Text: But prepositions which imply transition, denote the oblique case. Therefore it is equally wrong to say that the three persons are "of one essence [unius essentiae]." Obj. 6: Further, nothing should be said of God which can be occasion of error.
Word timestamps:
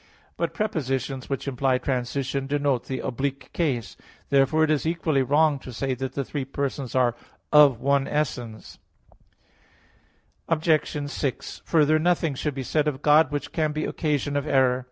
But 0.35 0.55
prepositions 0.55 1.29
which 1.29 1.47
imply 1.47 1.77
transition, 1.77 2.47
denote 2.47 2.85
the 2.85 3.01
oblique 3.01 3.53
case. 3.53 3.95
Therefore 4.31 4.63
it 4.63 4.71
is 4.71 4.83
equally 4.87 5.21
wrong 5.21 5.59
to 5.59 5.71
say 5.71 5.93
that 5.93 6.13
the 6.13 6.25
three 6.25 6.43
persons 6.43 6.95
are 6.95 7.13
"of 7.53 7.79
one 7.79 8.07
essence 8.07 8.79
[unius 10.49 10.95
essentiae]." 10.95 11.01
Obj. 11.03 11.11
6: 11.11 11.61
Further, 11.65 11.99
nothing 11.99 12.33
should 12.33 12.55
be 12.55 12.63
said 12.63 12.87
of 12.87 13.03
God 13.03 13.29
which 13.29 13.51
can 13.51 13.73
be 13.73 13.85
occasion 13.85 14.35
of 14.35 14.47
error. 14.47 14.79